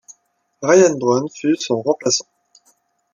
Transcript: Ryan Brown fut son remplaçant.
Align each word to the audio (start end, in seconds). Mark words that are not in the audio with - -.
Ryan 0.63 0.97
Brown 0.97 1.27
fut 1.31 1.57
son 1.57 1.83
remplaçant. 1.83 2.25